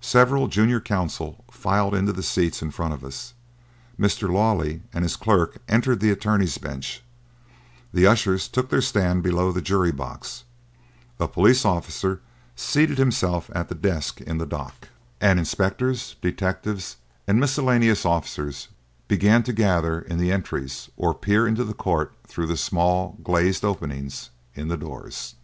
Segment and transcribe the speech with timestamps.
[0.00, 3.34] Several junior counsel filed into the seats in front of us;
[3.96, 4.28] Mr.
[4.28, 7.00] Lawley and his clerk entered the attorney's bench;
[7.94, 10.42] the ushers took their stand below the jury box;
[11.20, 12.20] a police officer
[12.56, 14.88] seated himself at a desk in the dock;
[15.20, 16.96] and inspectors, detectives
[17.28, 18.66] and miscellaneous officers
[19.06, 23.64] began to gather in the entries or peer into the court through the small glazed
[23.64, 25.36] openings in the doors.